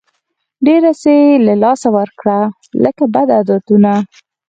ډېر 0.65 0.83
څه 1.01 1.13
له 1.45 1.53
لاسه 1.63 1.87
ورکړه 1.97 2.39
لکه 2.83 3.03
بد 3.13 3.27
عادتونه. 3.35 3.91